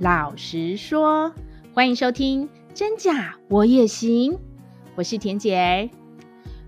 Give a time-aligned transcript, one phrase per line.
[0.00, 1.30] 老实说，
[1.74, 4.32] 欢迎收听《真假我也行》，
[4.94, 5.90] 我是田姐儿。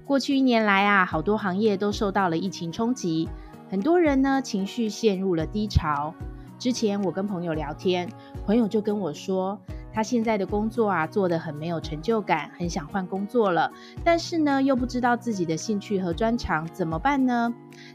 [0.04, 3.30] 过去一年来啊，好多行业都受到了疫情冲击，
[3.70, 6.14] 很多人呢情绪陷入了低潮。
[6.58, 8.06] 之前我跟朋友聊天，
[8.44, 9.58] 朋友就跟我说，
[9.92, 13.70] 他现在的工作啊做得很没有成就感，很想换工作了。
[14.02, 17.54] 但是呢，又不知道自己的兴趣和专长怎么办呢？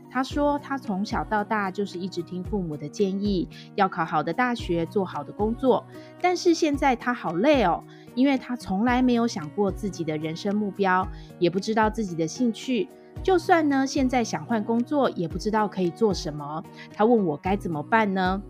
[0.10, 5.86] 他说他从小到大就是一直听父母的建议，要考好的大学，做好的工作。
[6.22, 7.84] 但是现在他好累哦，
[8.16, 11.08] 因为他从来没有想过自己的人生目标，
[11.40, 12.88] 也不知道自己的兴趣。
[13.23, 16.64] 就算呢现在想换工作，也不知道可以做什么。
[16.95, 18.42] 他问我该怎么办呢？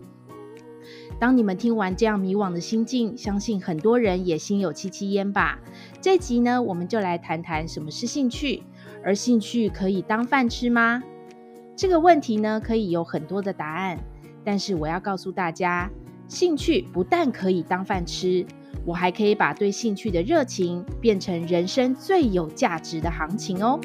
[1.20, 5.58] 当你们听完这样迷惘的心境，相信很多人也心有戚戚焉吧。
[6.00, 8.62] 这集呢，我们就来谈谈什么是兴趣，
[9.02, 11.02] 而兴趣可以当饭吃吗？
[11.74, 13.98] 这个问题呢，可以有很多的答案，
[14.44, 15.90] 但是我要告诉大家，
[16.28, 18.46] 兴趣不但可以当饭吃，
[18.84, 23.80] 我还可以把对兴趣的热情变成人生最有价值的行情哦。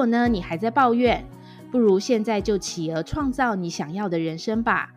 [0.00, 1.26] 如果呢，你还在抱怨，
[1.70, 4.88] 不如现在就企鹅创造你想要的人生吧。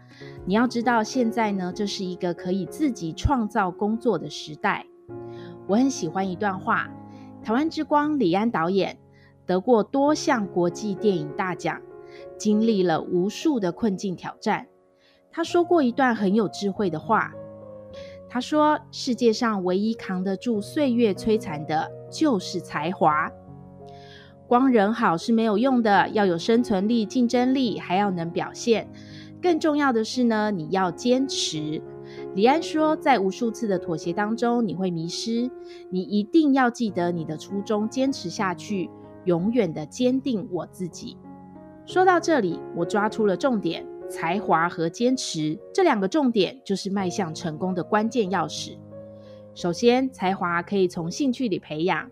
[0.45, 4.85] 你要知道，现在呢，这是一个可以自己创造工作的时代。
[5.67, 6.89] 我很喜欢一段话，
[7.43, 8.97] 台湾之光李安导演
[9.45, 11.81] 得过多项国际电影大奖，
[12.37, 14.67] 经历了无数的困境挑战。
[15.29, 17.33] 他说过一段很有智慧的话，
[18.29, 23.29] 他说：“世界上唯一扛得住岁月摧残的，就是才华。”
[24.53, 28.87] 光人好是没有用的，要有生存力、竞争力，还要能表现。
[29.41, 31.81] 更重要的是呢，你要坚持。
[32.35, 35.49] 李安说，在无数次的妥协当中，你会迷失。
[35.89, 38.91] 你一定要记得你的初衷，坚持下去，
[39.25, 41.17] 永远的坚定我自己。
[41.87, 48.77] 说到这里，我抓出了重点：才华和坚持这两个重点，就是迈向成功的关键钥匙。
[49.55, 52.07] 首先，才华可以从兴趣里培养。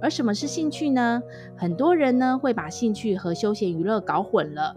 [0.00, 1.22] 而什么是兴趣呢？
[1.56, 4.76] 很多人呢会把兴趣和休闲娱乐搞混了。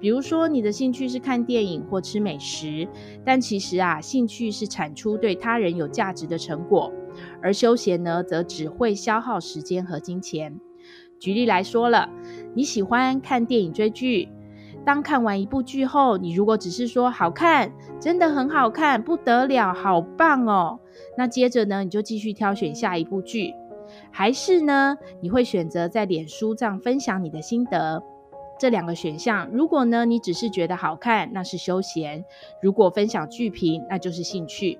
[0.00, 2.86] 比如说，你的兴趣是看电影或吃美食，
[3.24, 6.92] 但其实啊，兴趣是产出对他人有价值的成果，
[7.42, 10.58] 而休闲呢，则只会消耗时间和金钱。
[11.18, 12.08] 举例来说了，
[12.54, 14.28] 你喜欢看电影追剧，
[14.84, 20.78] 当看完一部剧后，你如果只是说好看，真的很好看，不得了，好棒哦，
[21.16, 23.52] 那接着呢，你就继续挑选下一部剧。
[24.10, 28.02] 还是呢，你会选择在脸书上分享你的心得？
[28.58, 32.24] 这两个选项，如果呢，你只是觉得好看，那是休闲；
[32.60, 34.78] 如果分享剧评，那就是兴趣。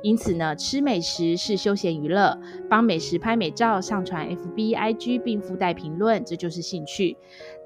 [0.00, 2.38] 因此呢，吃美食是休闲娱乐，
[2.70, 7.16] 帮美食拍美照上传 FB、IG 并附带评论，这就是兴趣。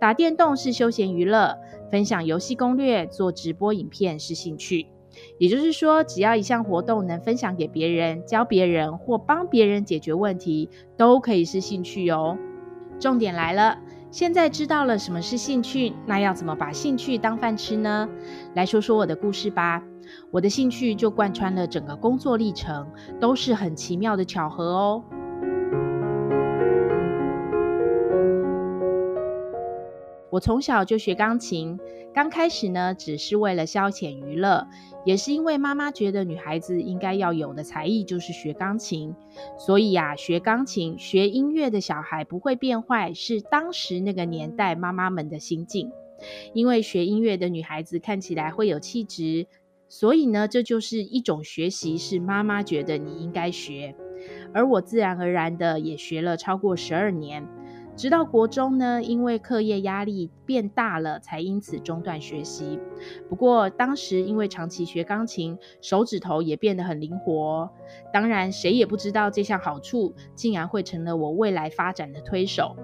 [0.01, 1.57] 打电动是休闲娱乐，
[1.91, 4.87] 分享游戏攻略、做直播影片是兴趣。
[5.39, 12.37] 也就是说，只要一项活动能分享给别人、教别人或帮别人解决问题，都可以是兴趣哦。
[12.99, 13.79] 重点来了，
[14.11, 18.09] 现在知道了什么是兴趣，那要怎么把兴趣当饭吃呢？
[18.55, 19.83] 来说说我的故事吧。
[20.31, 22.87] 我的兴趣就贯穿了整个工作历程，
[23.21, 25.05] 都是很奇妙的巧合哦。
[30.31, 31.79] 我从小就学钢琴，
[32.15, 34.67] 刚开始呢，只是为了消遣娱乐，
[35.05, 39.15] 也是因为妈妈觉得女孩子应该要有的才艺就是学钢琴，
[39.59, 45.91] 所以呀，学钢琴、学音乐的小孩不会变坏，是当时那个年代妈妈们的心境。
[46.53, 49.47] 因为学音乐的女孩子看起来会有气质，
[49.89, 53.95] 所以呢，这就是一种学习，是妈妈觉得你应该学，
[54.53, 57.49] 而我自然而然的也学了超过十二年。
[58.01, 62.81] 直到国中呢，因为课业压力变大了，才因此中断学习。
[63.29, 67.69] 不过当时因为长期学钢琴，手指头也变得很灵活。
[68.11, 72.75] 当然，谁也不知道这项好处竟然会成了我未来发展的推手。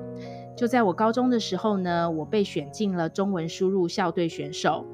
[0.55, 4.85] 就在我高中的时候呢，我被选进了中文输入校队选手。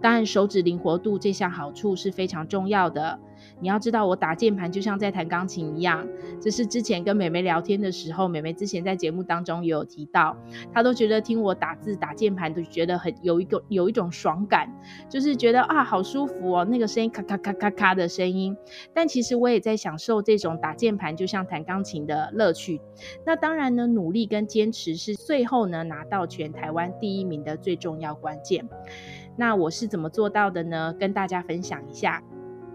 [0.00, 3.18] 当然，手指灵活度这项好处是非常重要的。
[3.62, 6.04] 你要知道，我打键盘就像在弹钢琴一样。
[6.40, 10.36] 这是之前跟妹妹聊天的时候，妹妹之前在节目当中也有提到，
[10.74, 14.68] 她都觉得听我打字打键盘都觉得很有一个有一种爽感，
[15.08, 18.56] 就是觉得啊好舒服哦，那个声音咔咔咔咔咔的声音。
[18.92, 22.80] 但其实我也在享受这种打键盘就像弹钢琴的乐趣。
[23.24, 28.68] 那当然呢，努力跟坚持是最后呢拿到全台湾第一名的最重要关键。
[29.36, 30.92] 那我是怎么做到的呢？
[30.98, 32.22] 跟大家分享一下。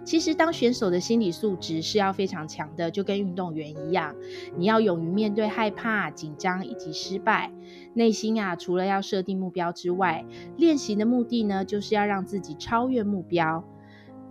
[0.07, 4.15] 其实，当选手的心理素质是要非常强的，就跟运动员一样，
[4.55, 7.51] 你要勇于面对害怕、紧张以及失败。
[7.93, 10.23] 内心啊，除了要设定目标之外，
[10.55, 13.61] 练习的目的呢，就是要让自己超越目标。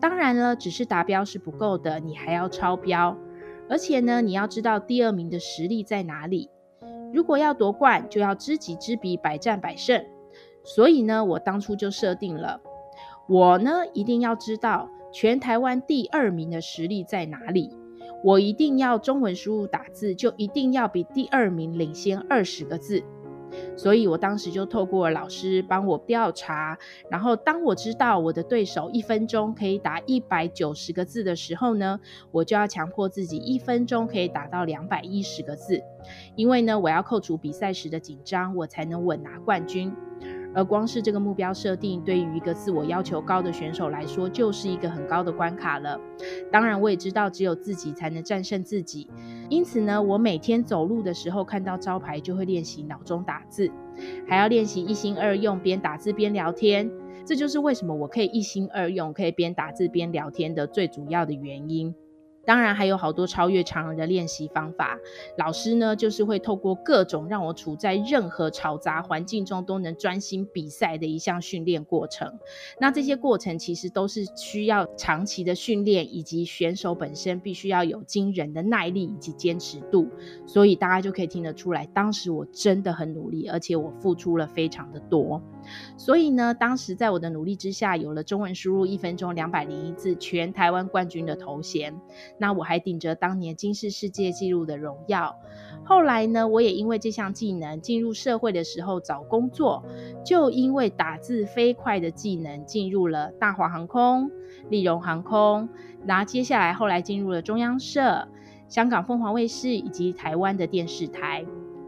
[0.01, 3.15] 当然了，只是达标是不够的，你还要超标。
[3.69, 6.49] 而且呢，你要知道第二名的实力在哪里。
[7.13, 10.03] 如果要夺冠，就要知己知彼，百战百胜。
[10.65, 12.63] 所以呢，我当初就设定了，
[13.29, 14.89] 我呢一定要知道。
[15.19, 17.71] 全台湾第二名的实力在哪里？
[18.23, 23.03] 我一定要中文输入打字，就一定要比第二名领先二十个字。
[23.79, 26.77] 所以我当时就透过老师帮我调查，
[27.11, 31.99] 然后当我知道我的对手一分钟可以打一百九十个字的时候呢，
[32.31, 35.81] 我就要强迫自己一分钟可以打到两百一十个字，
[36.35, 39.91] 因为呢，我要扣除比赛时的紧张，我才能稳拿冠军。
[40.57, 46.01] 而光是这个目标设定，对于一个自我要求高的选手来说，就是一个很高的关卡了。
[46.51, 49.07] 当然，我也知道只有自己才能战胜自己。
[49.51, 53.71] 因此呢，我每天走路的时候看到招牌就会练习脑中打字，
[54.27, 56.91] 还要练习一心二用，边打字边聊天。
[57.27, 61.95] 这就是为什么我可以一心二用，可以边打字边聊天的最主要的原因。
[62.47, 64.99] 当然还有好多超越常人的练习方法，
[65.37, 72.39] 老师呢就是会透过各种让我处在任何嘈杂环境中都能专心比赛的一项训练过程。
[72.81, 80.09] 那这些过程其实都是需要长期的训练，以及选手本身必须要有惊人的耐力以及坚持度。
[80.47, 85.43] 所以大家就可以听得出来，当时我真的很努力，而且我付出了非常的多。
[85.97, 91.95] 所以呢，当时在我的努力之下，有了中文输入一分钟两百零一字全台湾冠军的头衔。
[92.39, 95.37] 那我还顶着当年金氏世界纪录的荣耀。
[95.85, 99.85] 后来呢，我也因为这项技能进入社会的时候找工作，
[100.25, 104.31] 就因为打字飞快的技能进入了大华航空、
[104.69, 105.69] 丽荣航空，
[106.05, 108.27] 然后接下来后来进入了中央社、
[108.69, 111.47] 香港凤凰卫视以及台湾的电视台。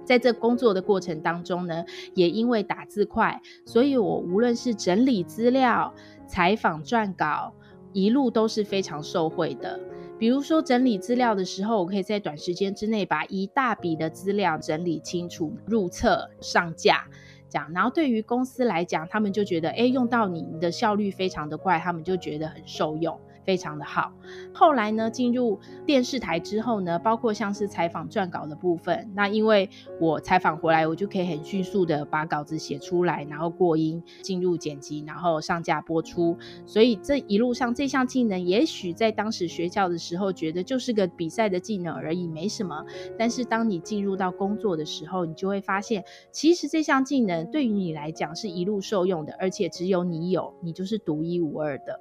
[0.08, 1.84] 在这工作的过程当中呢，
[2.14, 5.92] 也因为打字快，所以我无论是整理资料、
[6.26, 7.52] 采访、撰稿，
[7.92, 9.78] 一路都是非常受惠的。
[10.18, 17.04] 比如说整理资料的时候，我可以在短时间之内把一大笔的资料整理清楚、入册、上架，
[17.50, 17.70] 这样。
[17.74, 23.20] 然后对于公司来讲，他们就觉得，哎，用到你，你的效率非常的快，他们就觉得很受用。
[23.48, 24.12] 非常的好。
[24.52, 36.36] 后来呢，进入电视台之后呢，包括像是采访撰稿的部分，那因为我采访回来，我就可以很迅速的把稿子写出来，然后过音，进入剪辑，然后上架播出。
[36.66, 42.84] 所以这一路上这项技能，也许在当时学校的时候觉得就是个比赛的技能而已，没什么。
[43.18, 51.98] 但是当你进入到工作的时候，你就会发现，其实这项技能对于你来讲是一路受用的，而且只有你有，你就是独一无二的。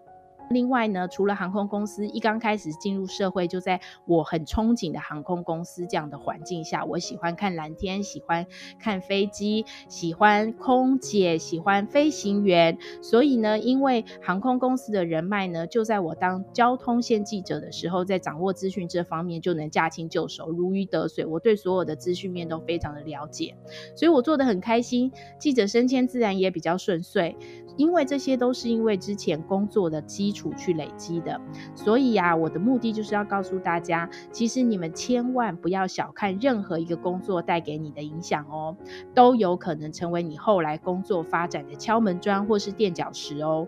[0.49, 8.45] 另外呢，除了航空公司，一刚开始进入社会，就在我很憧憬的航空公司这样的环境下，我喜欢看蓝天，喜欢
[8.79, 12.77] 看飞机，喜欢空姐，喜欢飞行员。
[13.01, 21.25] 所以呢，因为航空公司的人脉呢，就在我当交通线记者的时候，在掌握资讯这方面就能驾轻就熟，如鱼得水。
[21.25, 23.55] 我对所有的资讯面都非常的了解，
[23.95, 27.35] 所以我做得很开心，记者升迁自然也比较顺遂。
[27.77, 31.39] 因为这些都是因为之前工作的基础去累积的，
[31.73, 38.75] 所以呀，我的目的就是要告诉大家，其实你们千万不要小看任何一个工作带给你的影响哦，
[39.13, 43.67] 都有可能成为你后来工作发展的敲门砖或是垫脚石哦。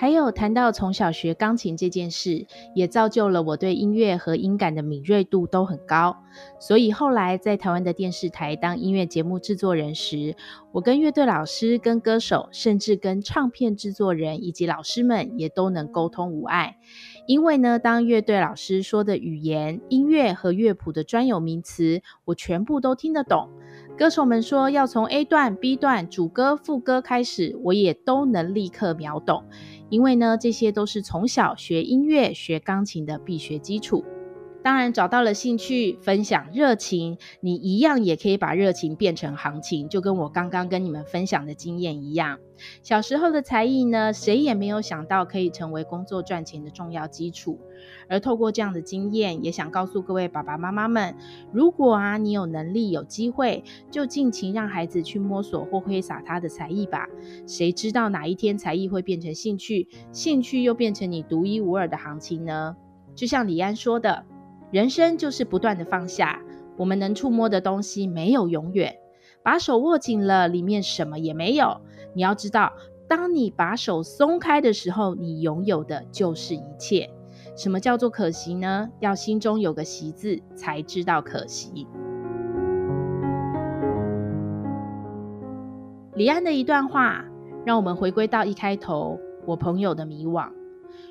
[0.00, 6.16] 还有谈到从小学钢琴这件事，也造就了我对音乐和音感的敏锐度都很高。
[6.58, 10.34] 所以后来在台湾的电视台当音乐节目制作人时，
[10.72, 16.78] 我跟乐队老师、跟歌手，甚至跟唱片制作人以及老师们也都能沟通无碍。
[17.26, 23.50] 因为呢，当乐队老师说的语言、音乐和乐谱的专有名词，我全部都听得懂。
[23.98, 29.44] 歌手们说要从 A 段、B 段、主歌、副歌开始，我也都能立刻秒懂。
[29.90, 34.04] 因为呢，这些都是从小学音乐、学钢琴的必学基础。
[34.62, 42.38] 当然，找到了兴趣、分享、热情，你一样也可以把热情变成行情，就跟我刚刚跟你们分享的经验一样。
[42.82, 47.58] 小时候的才艺呢，谁也没有想到可以成为工作赚钱的重要基础。
[48.06, 51.14] 而透过这样的经验，也想告诉各位爸爸妈妈们：
[51.52, 57.06] 如果啊，你有能力、有机会，就尽情让孩子去摸索或挥洒他的才艺吧。
[57.46, 62.76] 谁知道哪一天才艺会变成兴趣，兴趣又变成你独一无二的行情呢？
[63.14, 64.26] 就像李安说的。
[64.70, 66.40] 人生就是不断的放下，
[66.76, 68.94] 我们能触摸的东西没有永远。
[69.42, 71.80] 把手握紧了，里面什么也没有。
[72.14, 72.72] 你要知道，
[73.08, 77.10] 当你把手松开的时候，你拥有的就是一切。
[77.56, 78.90] 什么叫做可惜呢？
[79.00, 81.86] 要心中有个惜字，才知道可惜。
[86.14, 87.24] 李安的一段话，
[87.64, 90.50] 让我们回归到一开头，我朋友的迷惘。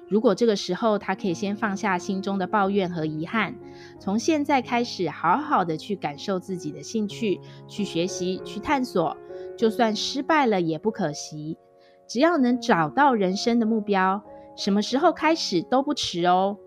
[0.07, 3.55] 如果这个时候他可以先放下心中的抱怨和遗憾，
[3.99, 9.15] 从现在开始好好的去感受自己的兴趣，去学习，去探索，
[9.57, 11.57] 就算失败了也不可惜。
[12.07, 14.23] 只要能找到人生的目标，
[14.55, 16.57] 什么时候开始都不迟哦。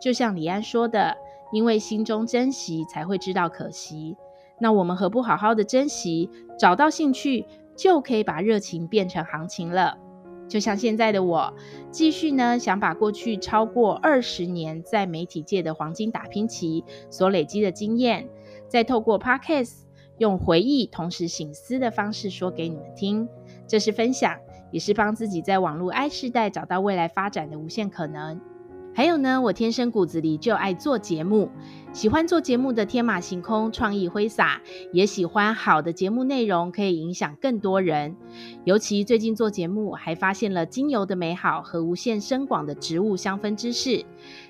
[0.00, 1.16] 就像李安说的，
[1.52, 4.16] 因为心中珍惜，才会知道可惜。
[4.60, 9.96] 那我们何不好好的珍惜，找到兴趣，就可以把热情变成行情了。
[10.50, 11.54] 就像现在的我，
[11.92, 18.28] 继续呢，想把过去超过二十年在媒体界的黄金打拼期所累积的经验，
[18.66, 19.84] 再透过 Podcast
[20.18, 23.28] 用回忆同时醒思的方式说给你们听。
[23.68, 24.36] 这是分享，
[24.72, 28.40] 也是帮自己在网络 I 世代找到未来发展的无限可能。
[28.92, 31.48] 还有呢，我天生骨子里就爱做节目，
[31.92, 34.60] 喜欢做节目的天马行空、创意挥洒，
[34.92, 38.16] 也喜欢好的节目内容可以影响更多人。
[38.64, 44.04] 尤其最近做节目，还发现了精油的美好和无限深广的植物香氛知识。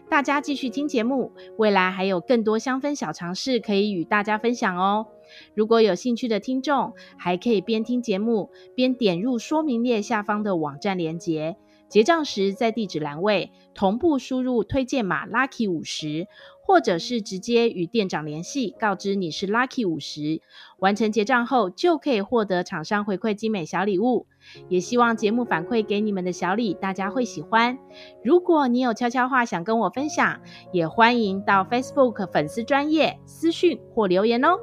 [0.08, 5.06] 大家继续听节目，未来还有更多香氛小常识可以与大家分享哦。
[5.54, 11.56] 如果有兴趣的听众，还可以边听节目边点入说明页下方的网站连接。
[11.90, 16.28] 结账时，在地址栏位同步输入推荐码 Lucky 五十，
[16.62, 20.40] 或者是直接与店长联系，告知你是 Lucky 五十。
[20.78, 24.26] 完成结账后，就可以获得厂商回馈精美小礼物。
[24.68, 27.76] 也希望节目反馈给你们的小礼，大家会喜欢。
[28.22, 30.40] 如果你有悄悄话想跟我分享，
[30.72, 34.56] 也欢迎到 Facebook 粉丝专业私讯或留言哦。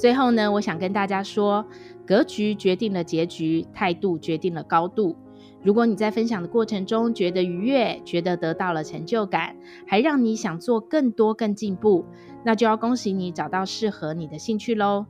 [0.00, 1.62] 最后呢，我想跟大家说，
[2.06, 5.14] 格局决定了结局，态度决定了高度。
[5.62, 9.54] 如果你在分享的过程中觉得愉悦，觉得得到了成就感，
[9.86, 12.06] 还让你想做更多、更进步，
[12.46, 15.04] 那就要恭喜你找到适合你的兴趣喽。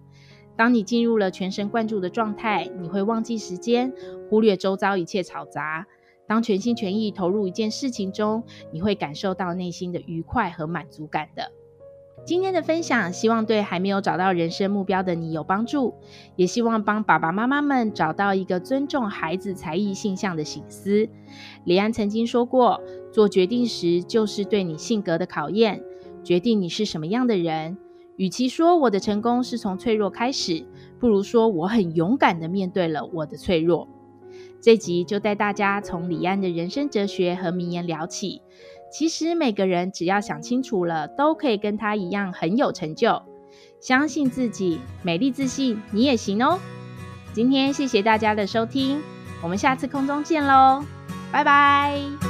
[0.56, 3.92] 当你进入了全神贯注的状态，你会忘记时间，
[4.28, 5.86] 忽略周遭一切嘈杂。
[6.26, 8.42] 当全心全意投入一件事情中，
[8.72, 11.52] 你会感受到内心的愉快和满足感的。
[12.24, 15.94] 今天的分享，希望对还没有找到人生目标的你有帮助，
[16.36, 21.08] 也希望帮爸爸妈妈们找到一个尊重孩子才艺性向的醒思。
[21.64, 25.82] 李安曾经说过，做决定时就是对你性格的考验，
[26.22, 27.76] 决定你是什么样的人。
[28.16, 30.64] 与其说我的成功是从脆弱开始，
[31.00, 33.88] 不如说我很勇敢地面对了我的脆弱。
[34.60, 38.42] 这集就带大家从李安的人生哲学和名言聊起。
[38.90, 43.22] 其实每个人只要想清楚了，都可以跟他一样很有成就。
[43.80, 46.58] 相信自己，美丽自信，你也行哦。
[47.32, 49.00] 今天谢谢大家的收听，
[49.42, 50.84] 我们下次空中见喽，
[51.32, 52.29] 拜拜。